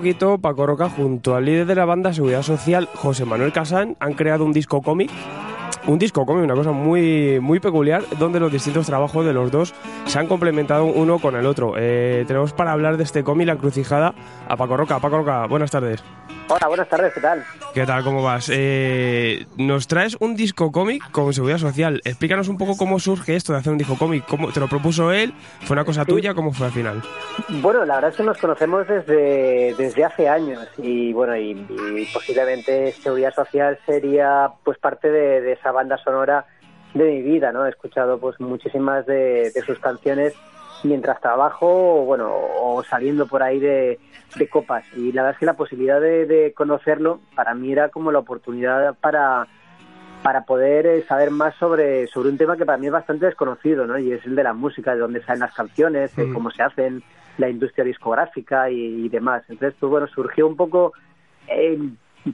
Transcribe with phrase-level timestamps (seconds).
[0.00, 4.14] poquito Paco Roca junto al líder de la banda Seguridad Social, José Manuel Casán, han
[4.14, 5.10] creado un disco cómic
[5.86, 9.74] un disco cómic, una cosa muy, muy peculiar, donde los distintos trabajos de los dos
[10.06, 11.74] se han complementado uno con el otro.
[11.76, 14.14] Eh, tenemos para hablar de este cómic La Crucijada
[14.48, 15.00] a Paco Roca.
[15.00, 16.02] Paco Roca, buenas tardes.
[16.52, 17.44] Hola, buenas tardes, ¿qué tal?
[17.72, 18.02] ¿Qué tal?
[18.02, 18.50] ¿Cómo vas?
[18.52, 22.00] Eh, nos traes un disco cómic con seguridad social.
[22.04, 24.24] Explícanos un poco cómo surge esto de hacer un disco cómic.
[24.26, 25.32] ¿Cómo, ¿Te lo propuso él?
[25.60, 26.34] ¿Fue una cosa tuya?
[26.34, 27.02] ¿Cómo fue al final?
[27.62, 31.54] Bueno, la verdad es que nos conocemos desde, desde hace años y bueno, y,
[32.12, 36.46] posiblemente seguridad social sería pues parte de, esa banda sonora
[36.94, 37.64] de mi vida, ¿no?
[37.64, 40.34] He escuchado pues muchísimas de, de sus canciones
[40.84, 43.98] mientras trabajo bueno, o saliendo por ahí de,
[44.50, 44.84] copas.
[44.96, 48.94] Y la verdad es que la posibilidad de, conocerlo para mí era como la oportunidad
[49.00, 49.46] para,
[50.22, 53.86] para poder eh, saber más sobre, sobre un tema que para mí es bastante desconocido,
[53.86, 53.98] ¿no?
[53.98, 56.32] Y es el de la música, de dónde salen las canciones, mm.
[56.32, 57.02] cómo se hacen,
[57.38, 59.42] la industria discográfica y, demás.
[59.48, 60.92] Entonces, pues bueno, surgió un poco,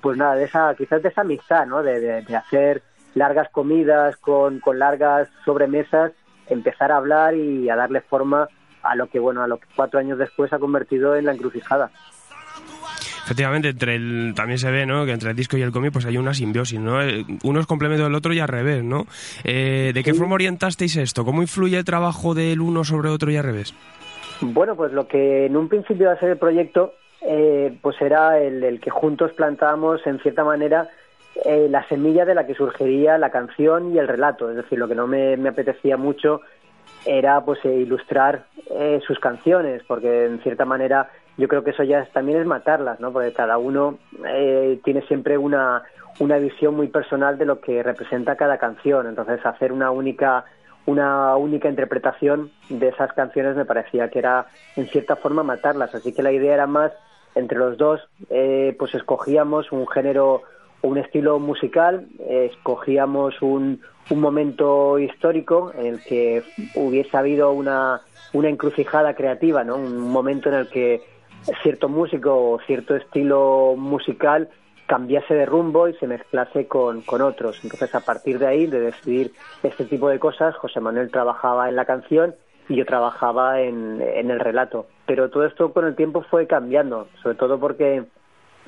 [0.02, 1.82] pues nada, de esa, quizás de esa amistad, ¿no?
[1.82, 2.82] De, de hacer
[3.14, 6.12] largas comidas con, con largas sobremesas
[6.48, 8.48] empezar a hablar y a darle forma
[8.82, 11.90] a lo que, bueno, a lo que cuatro años después ha convertido en la encrucijada.
[13.24, 15.04] Efectivamente, entre el, también se ve ¿no?
[15.04, 17.02] que entre el disco y el cómic pues hay una simbiosis, ¿no?
[17.02, 19.06] Eh, uno es complemento del otro y al revés, ¿no?
[19.42, 21.24] Eh, ¿De qué forma orientasteis esto?
[21.24, 23.74] ¿Cómo influye el trabajo del uno sobre otro y al revés?
[24.40, 28.38] Bueno, pues lo que en un principio iba a ser el proyecto, eh, pues era
[28.38, 30.88] el, el, que juntos plantábamos en cierta manera
[31.44, 34.50] eh, la semilla de la que surgiría la canción y el relato.
[34.50, 36.40] Es decir, lo que no me, apetecía mucho
[37.04, 41.82] era pues eh, ilustrar eh, sus canciones, porque en cierta manera yo creo que eso
[41.82, 43.12] ya también es matarlas, ¿no?
[43.12, 43.98] Porque cada uno
[44.82, 45.82] tiene siempre una,
[46.18, 49.06] una visión muy personal de lo que representa cada canción.
[49.06, 50.44] Entonces hacer una única
[50.86, 54.46] una única interpretación de esas canciones me parecía que era
[54.76, 55.94] en cierta forma matarlas.
[55.94, 56.92] Así que la idea era más
[57.34, 60.42] entre los dos, pues escogíamos un género
[60.82, 66.42] un estilo musical, escogíamos un, un momento histórico en el que
[66.74, 68.00] hubiese habido una,
[68.32, 69.76] una encrucijada creativa, ¿no?
[69.76, 71.02] un momento en el que
[71.62, 74.48] cierto músico o cierto estilo musical
[74.86, 77.58] cambiase de rumbo y se mezclase con, con, otros.
[77.64, 79.32] Entonces, a partir de ahí, de decidir
[79.62, 82.36] este tipo de cosas, José Manuel trabajaba en la canción
[82.68, 84.86] y yo trabajaba en, en el relato.
[85.06, 88.04] Pero todo esto con el tiempo fue cambiando, sobre todo porque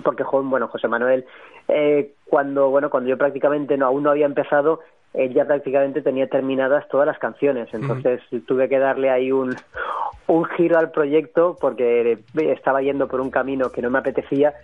[0.03, 1.25] porque bueno José Manuel
[1.69, 4.81] eh, cuando bueno cuando yo prácticamente no aún no había empezado
[5.15, 7.69] él ya prácticamente tenía terminadas todas las canciones.
[7.73, 9.57] Entonces tuve que darle ahí un
[10.27, 14.55] un giro al proyecto porque estaba yendo por un camino que no me apetecía.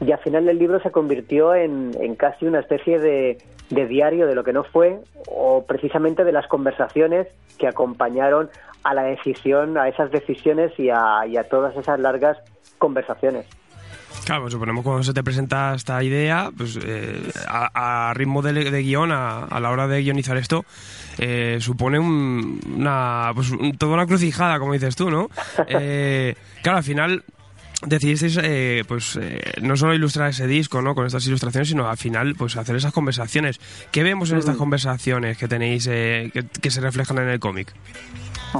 [0.00, 3.38] Y al final el libro se convirtió en, en casi una especie de,
[3.70, 4.98] de diario de lo que no fue
[5.28, 7.26] o precisamente de las conversaciones
[7.58, 8.50] que acompañaron
[8.82, 12.36] a la decisión, a esas decisiones y a, y a todas esas largas
[12.78, 13.46] conversaciones.
[14.24, 19.12] Claro, pues suponemos cuando se te presenta esta idea, pues eh, a, ritmo de, guion,
[19.12, 20.64] a, la hora de guionizar esto,
[21.18, 25.28] eh, supone una, pues, toda una crucijada, como dices tú, ¿no?
[25.68, 27.24] Eh, claro, al final
[27.86, 28.38] decidisteis
[28.86, 29.18] pues
[29.60, 32.92] no solo ilustrar ese disco no con estas ilustraciones sino al final pues hacer esas
[32.92, 33.60] conversaciones
[33.90, 34.58] ¿qué vemos en estas mm.
[34.58, 37.74] conversaciones que tenéis que, se reflejan en el cómic?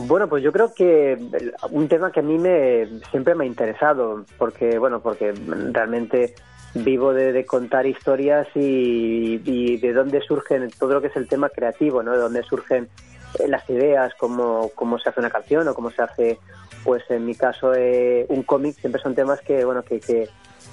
[0.03, 1.17] Bueno, pues yo creo que
[1.71, 5.33] un tema que a mí me siempre me ha interesado, porque bueno, porque
[5.73, 6.35] realmente
[6.75, 12.03] vivo de, contar historias y, de dónde surgen todo lo que es el tema creativo,
[12.03, 12.13] ¿no?
[12.13, 12.89] De dónde surgen
[13.39, 16.39] eh, las ideas, cómo, cómo se hace una canción o cómo se hace,
[16.83, 18.77] pues en mi caso, eh, un cómic.
[18.77, 20.29] Siempre son temas que, bueno, que, que,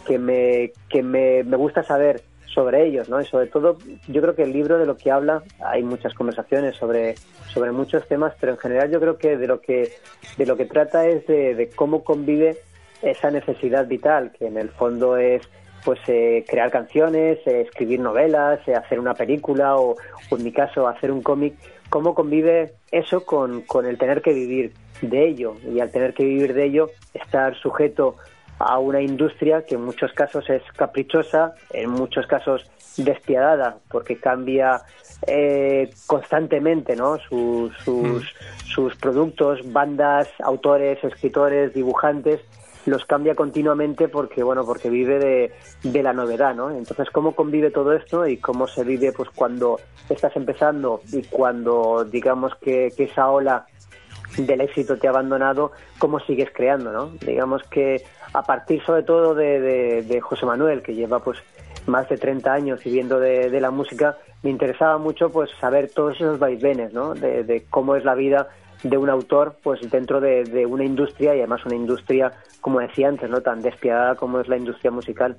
[0.07, 2.23] que me, que me, me gusta saber
[2.53, 3.21] sobre ellos, ¿no?
[3.21, 6.75] Y sobre todo, yo creo que el libro de lo que habla, hay muchas conversaciones
[6.75, 7.15] sobre,
[7.53, 9.93] sobre muchos temas, pero en general yo creo que de lo que,
[10.37, 12.57] de lo que trata es de, cómo convive
[13.01, 15.41] esa necesidad vital, que en el fondo es
[15.83, 19.95] pues eh, crear canciones, eh, escribir novelas, eh, hacer una película o,
[20.29, 21.55] o, en mi caso hacer un cómic,
[21.89, 26.23] cómo convive eso con, con el tener que vivir de ello y al tener que
[26.23, 28.15] vivir de ello estar sujeto
[28.61, 34.81] a una industria que en muchos casos es caprichosa, en muchos casos despiadada, porque cambia
[35.27, 37.17] eh, constantemente ¿no?
[37.29, 38.67] sus, sus, mm.
[38.67, 42.41] sus productos, bandas, autores, escritores, dibujantes,
[42.85, 45.51] los cambia continuamente porque bueno porque vive de,
[45.83, 49.79] de, la novedad no entonces cómo convive todo esto y cómo se vive pues cuando
[50.09, 53.67] estás empezando y cuando digamos que, que esa ola
[54.37, 57.11] del éxito te ha abandonado, cómo sigues creando, ¿no?
[57.25, 61.39] Digamos que a partir sobre todo de, de, José Manuel, que lleva pues
[61.85, 66.15] más de 30 años viviendo de, de la música, me interesaba mucho pues saber todos
[66.15, 67.13] esos vaivenes, ¿no?
[67.13, 68.47] De, de cómo es la vida
[68.83, 72.31] de un autor pues dentro de, de, una industria y además una industria
[72.61, 75.37] como decía antes no tan despiadada como es la industria musical.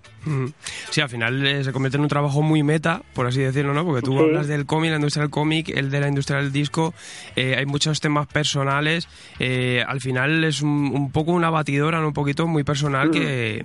[0.90, 3.84] Sí al final eh, se convierte en un trabajo muy meta por así decirlo no
[3.84, 6.94] porque tú hablas del cómic la industria del cómic el de la industria del disco
[7.36, 9.08] eh, hay muchos temas personales
[9.38, 12.08] eh, al final es un, un, poco una batidora ¿no?
[12.08, 13.12] un poquito muy personal mm.
[13.12, 13.64] que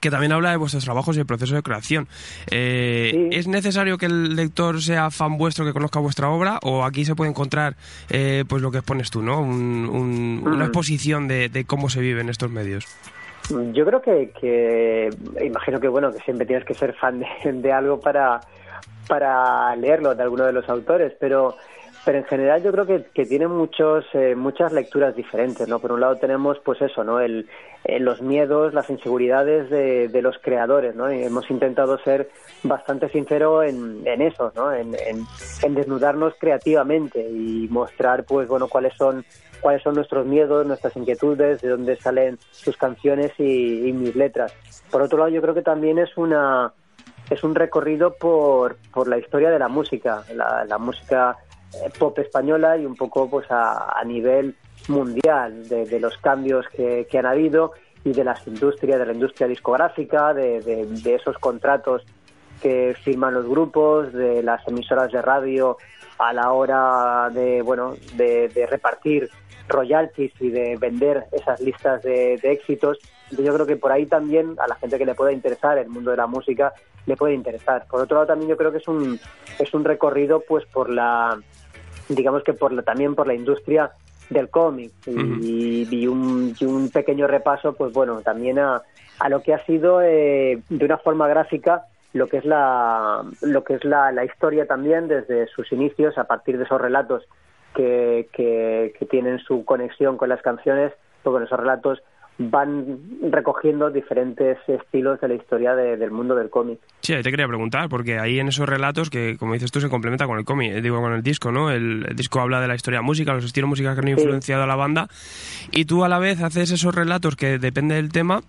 [0.00, 2.08] que también habla de vuestros trabajos y el proceso de creación.
[2.50, 7.04] Eh, ¿Es necesario que el lector sea fan vuestro, que conozca vuestra obra, o aquí
[7.04, 7.74] se puede encontrar
[8.10, 9.40] eh, pues lo que expones tú, ¿no?
[9.40, 10.62] Una mm.
[10.62, 12.86] exposición de, cómo se vive en estos medios.
[13.72, 15.10] Yo creo que,
[15.44, 18.40] imagino que bueno que siempre tienes que ser fan de, de algo para
[19.08, 21.56] para leerlo de alguno de los autores, pero
[22.04, 25.78] pero en general yo creo que, tiene muchos, eh, muchas lecturas diferentes, ¿no?
[25.78, 27.20] Por un lado tenemos, pues eso, ¿no?
[27.20, 27.48] El,
[27.84, 31.12] eh, los miedos, las inseguridades de, de, los creadores, ¿no?
[31.12, 32.28] Y hemos intentado ser
[32.64, 34.72] bastante sinceros en, en eso, ¿no?
[34.72, 39.24] En, en, desnudarnos creativamente y mostrar, pues, bueno, cuáles son
[39.60, 44.52] cuáles son nuestros miedos, nuestras inquietudes, de dónde salen sus canciones y, y mis letras.
[44.90, 46.72] Por otro lado, yo creo que también es una
[47.30, 51.38] es un recorrido por, por la historia de la música, la, la música
[51.98, 54.56] pop española y un poco pues a, nivel
[54.88, 57.72] mundial de, los cambios que, han habido
[58.04, 62.02] y de las industrias, de la industria discográfica, de, esos contratos
[62.60, 65.76] que firman los grupos, de las emisoras de radio
[66.18, 69.28] a la hora de bueno de, de repartir
[69.68, 72.98] royalties y de vender esas listas de, de éxitos.
[73.30, 76.10] Yo creo que por ahí también a la gente que le pueda interesar el mundo
[76.10, 76.72] de la música
[77.06, 77.86] le puede interesar.
[77.88, 79.18] Por otro lado también yo creo que es un
[79.58, 81.38] es un recorrido pues por la
[82.14, 83.92] digamos que por también por la industria
[84.30, 84.92] del cómic.
[85.06, 88.82] Y, y, un, y, un, pequeño repaso, pues bueno, también a,
[89.18, 93.64] a lo que ha sido eh, de una forma gráfica lo que es la lo
[93.64, 97.24] que es la, la, historia también desde sus inicios a partir de esos relatos
[97.74, 100.92] que, que, que tienen su conexión con las canciones,
[101.22, 102.02] pues bueno, esos relatos
[102.38, 102.98] van
[103.30, 106.78] recogiendo diferentes estilos de la historia de, del mundo del cómic.
[107.00, 109.88] Sí, ahí te quería preguntar, porque ahí en esos relatos que, como dices tú, se
[109.88, 111.70] complementa con el cómic, digo, con el disco, ¿no?
[111.70, 114.64] El, el, disco habla de la historia música, los estilos musicales que han influenciado sí.
[114.64, 115.08] a la banda,
[115.70, 118.42] y tú a la vez haces esos relatos que depende del tema,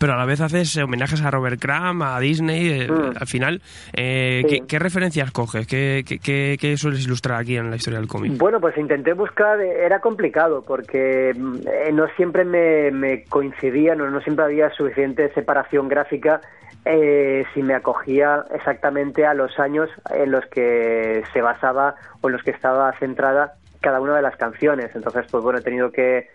[0.00, 3.18] pero a la vez haces homenajes a Robert Crumb, a Disney, eh, mm.
[3.20, 3.62] al final,
[3.92, 4.48] eh, sí.
[4.48, 5.66] ¿qué, ¿qué, referencias coges?
[5.66, 8.32] ¿Qué, ¿Qué, qué, sueles ilustrar aquí en la historia del cómic?
[8.38, 14.20] Bueno, pues intenté buscar, era complicado, porque eh, no siempre me, me coincidía, no, no
[14.22, 16.40] siempre había suficiente separación gráfica
[16.86, 22.32] eh, si me acogía exactamente a los años en los que se basaba o en
[22.32, 24.90] los que estaba centrada cada una de las canciones.
[24.94, 26.28] Entonces, pues bueno, he tenido que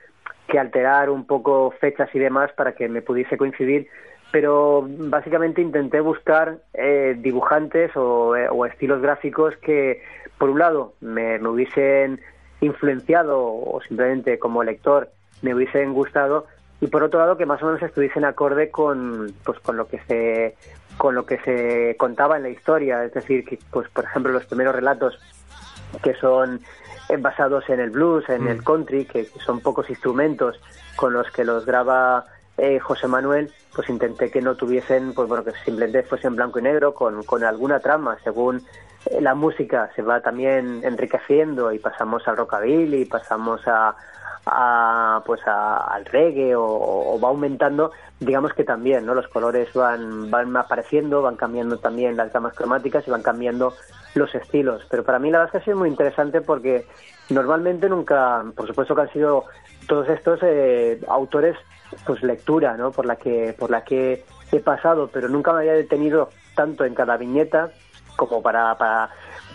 [0.48, 3.88] que alterar un poco fechas y demás para que me pudiese coincidir,
[4.32, 10.02] pero básicamente intenté buscar eh, dibujantes o, eh, o, estilos gráficos que,
[10.38, 12.20] por un lado, me, me, hubiesen
[12.62, 15.10] influenciado o simplemente como lector
[15.42, 16.48] me hubiesen gustado
[16.82, 20.00] y por otro lado que más o menos estuviesen acorde con pues con lo que
[20.08, 20.56] se
[20.98, 23.04] con lo que se contaba en la historia.
[23.04, 25.20] Es decir que pues por ejemplo los primeros relatos
[26.04, 26.62] que son
[27.20, 28.48] basados en el blues, en mm.
[28.48, 30.60] el country, que, son pocos instrumentos
[30.96, 32.26] con los que los graba
[32.58, 36.64] eh, José Manuel, pues intenté que no tuviesen, pues bueno, que simplemente fuesen blanco y
[36.64, 38.62] negro con, con alguna trama, según
[39.20, 43.96] la música se va también enriqueciendo y pasamos al rockabilly, pasamos a,
[44.46, 49.74] a pues a, al reggae o, o, va aumentando digamos que también no los colores
[49.74, 53.74] van van apareciendo van cambiando también las gamas cromáticas y van cambiando
[54.16, 54.86] los estilos.
[54.90, 56.86] Pero para mí la verdad es que ha sido muy interesante porque
[57.30, 59.44] normalmente nunca, por supuesto que han sido
[59.88, 61.56] todos estos eh, autores,
[62.06, 62.92] pues lectura, ¿no?
[62.92, 66.96] Por la que por la que he pasado, pero nunca me había detenido tanto en
[66.96, 67.72] cada viñeta
[68.16, 69.10] como para, para,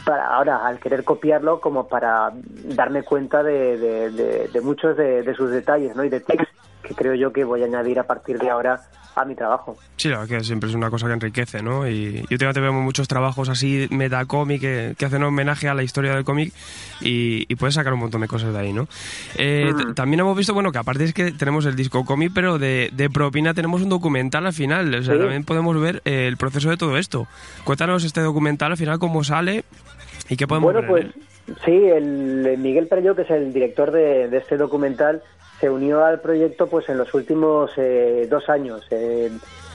[0.05, 2.33] para ahora al querer copiarlo como para
[2.65, 6.05] darme cuenta de, de, de, de muchos de, sus detalles, ¿no?
[6.05, 6.49] Y de tics
[6.83, 8.81] que creo yo que voy a añadir a partir de ahora
[9.15, 9.77] a mi trabajo.
[9.97, 11.89] Sí, la verdad que siempre es una cosa que enriquece, ¿no?
[11.89, 16.25] Y, últimamente vemos muchos trabajos así metacómic que, que hacen homenaje a la historia del
[16.25, 16.53] cómic
[17.01, 18.89] y, y, puedes sacar un montón de cosas de ahí, ¿no?
[19.37, 19.95] Eh, mm.
[19.95, 23.11] También hemos visto, bueno, que aparte es que tenemos el disco cómic, pero de, de,
[23.11, 25.21] propina tenemos un documental al final, o sea, ¿Sí?
[25.21, 27.27] también podemos ver eh, el proceso de todo esto.
[27.65, 29.65] Cuéntanos este documental al final, cómo sale
[30.29, 31.13] y qué podemos bueno, ver.
[31.47, 35.23] Pues, sí, el Miguel Perello, que es el director de, de este documental,
[35.61, 38.85] se unió al proyecto pues en los últimos eh, dos años.
[38.91, 39.31] Eh,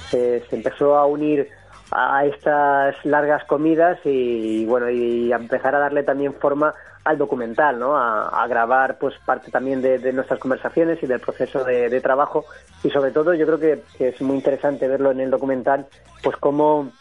[0.10, 1.48] se, empezó a unir
[1.92, 6.74] a estas largas comidas y, bueno y a empezar a darle también forma
[7.04, 7.96] al documental, ¿no?
[7.96, 12.46] A, grabar pues parte también de, nuestras conversaciones y del proceso de, trabajo
[12.84, 15.86] y sobre todo yo creo que, es muy interesante verlo en el documental
[16.24, 16.92] pues cómo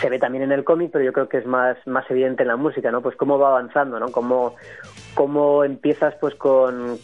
[0.00, 2.48] se ve también en el cómic, pero yo creo que es más, más evidente en
[2.48, 3.02] la música, ¿no?
[3.02, 4.10] Pues cómo va avanzando, ¿no?
[4.10, 4.54] Cómo,
[5.14, 6.98] cómo empiezas pues con,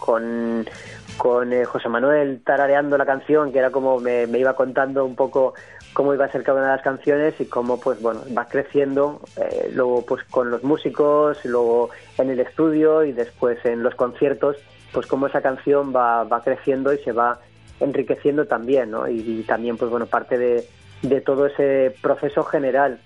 [1.16, 5.54] con eh, José Manuel tarareando la canción, que era como me, iba contando un poco
[5.92, 9.20] cómo iba a ser cada una de las canciones y cómo pues bueno va creciendo
[9.36, 14.56] eh, luego pues con los músicos luego en el estudio y después en los conciertos
[14.92, 17.40] pues cómo esa canción va, va creciendo y se va
[17.78, 19.06] enriqueciendo también ¿no?
[19.06, 20.64] y, y también pues bueno parte de,
[21.02, 22.98] de todo ese proceso general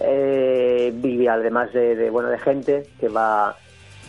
[0.00, 0.92] eh,
[1.30, 3.56] además de, de, bueno de gente que va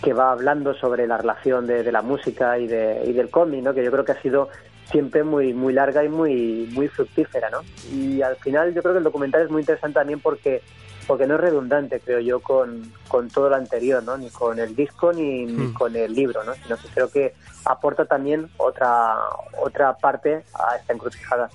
[0.01, 3.63] que va hablando sobre la relación de, de la música y, de, y del cómic,
[3.63, 3.73] ¿no?
[3.73, 4.49] que yo creo que ha sido
[4.91, 7.61] siempre muy muy larga y muy muy fructífera, ¿no?
[7.91, 10.61] Y al final yo creo que el documental es muy interesante también porque
[11.07, 14.17] porque no es redundante, creo yo, con, con todo lo anterior, ¿no?
[14.17, 16.55] Ni con el disco ni, ni con el libro, ¿no?
[16.55, 17.33] Sino que creo que
[17.65, 19.15] aporta también otra
[19.59, 21.49] otra parte a esta encrucijada.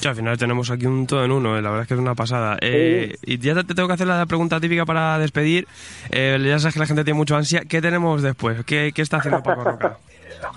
[0.00, 2.00] Sí, al final tenemos aquí un todo en uno, eh, la verdad es que es
[2.00, 2.56] una pasada.
[2.60, 5.66] Eh, y ya te tengo que hacer la pregunta típica para despedir.
[6.10, 7.62] Eh, ya sabes que la gente tiene mucho ansia.
[7.68, 8.64] ¿Qué tenemos después?
[8.64, 9.98] ¿Qué, qué está haciendo Paco Roca?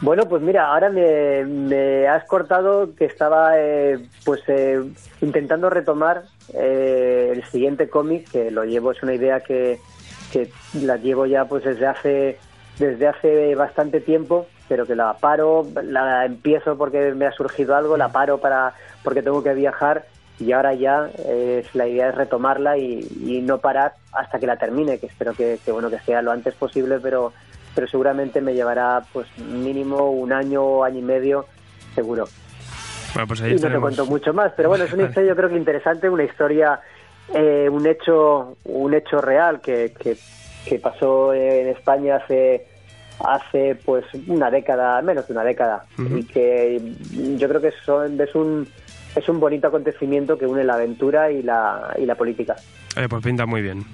[0.02, 4.82] Bueno, pues mira, ahora me, me has cortado que estaba eh, pues eh,
[5.22, 9.80] intentando retomar eh, el siguiente cómic, que lo llevo, es una idea que,
[10.32, 12.38] que la llevo ya pues desde hace
[12.80, 17.98] desde hace bastante tiempo, pero que la paro, la empiezo porque me ha surgido algo,
[17.98, 18.74] la paro para
[19.04, 20.06] porque tengo que viajar
[20.40, 24.56] y ahora ya eh, la idea es retomarla y, y, no parar hasta que la
[24.56, 27.34] termine, que espero que, que bueno que sea lo antes posible, pero
[27.76, 31.48] pero seguramente me llevará pues mínimo un año, año y medio,
[31.94, 32.30] seguro.
[33.14, 35.36] Bueno, pues ahí y no te cuento mucho más, pero bueno, es una historia yo
[35.36, 36.80] creo que interesante, una historia,
[37.34, 40.16] eh, un hecho, un hecho real que, que,
[40.66, 42.71] que, pasó en España hace
[43.28, 46.20] hace pues una década, menos de una década, uh -huh.
[46.20, 46.82] y que
[47.38, 48.68] yo creo que son, es un
[49.16, 52.56] es un bonito acontecimiento que une la aventura y la, y la política.
[52.96, 53.86] Eh, pues pinta muy bien.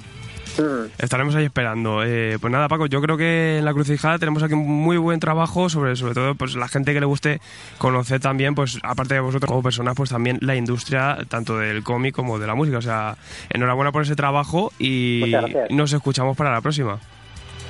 [0.98, 2.04] Estaremos ahí esperando.
[2.04, 5.20] Eh, pues nada, Paco, yo creo que en la crucijada tenemos aquí un muy buen
[5.20, 7.40] trabajo sobre, sobre todo, pues la gente que le guste
[7.78, 12.16] conocer también, pues aparte de vosotros como personas, pues también la industria tanto del cómic
[12.16, 12.80] como de la música.
[12.80, 13.18] O sea,
[13.50, 15.32] enhorabuena por ese trabajo y
[15.70, 17.00] nos escuchamos para la próxima.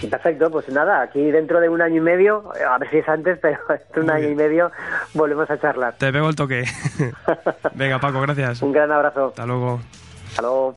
[0.05, 3.39] Perfecto, pues nada, aquí dentro de un año y medio, a ver si es antes,
[3.41, 3.59] pero
[3.95, 4.71] en un año y medio
[5.13, 5.95] volvemos a charlar.
[5.97, 6.63] Te pego el toque.
[7.73, 8.61] Venga, Paco, gracias.
[8.61, 9.27] Un gran abrazo.
[9.27, 9.79] Hasta luego.
[10.29, 10.75] Hasta luego.